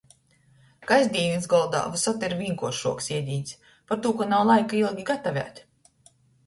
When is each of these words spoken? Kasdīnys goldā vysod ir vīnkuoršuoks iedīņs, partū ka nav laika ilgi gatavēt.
Kasdīnys 0.91 1.45
goldā 1.51 1.83
vysod 1.97 2.25
ir 2.29 2.35
vīnkuoršuoks 2.41 3.13
iedīņs, 3.19 3.55
partū 3.93 4.17
ka 4.23 4.31
nav 4.35 4.53
laika 4.53 4.83
ilgi 4.85 5.11
gatavēt. 5.13 5.65